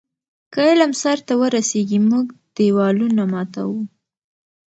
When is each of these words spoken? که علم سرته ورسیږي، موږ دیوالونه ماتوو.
که 0.53 0.59
علم 0.69 0.91
سرته 1.01 1.33
ورسیږي، 1.41 1.99
موږ 2.09 2.25
دیوالونه 2.55 3.23
ماتوو. 3.31 3.81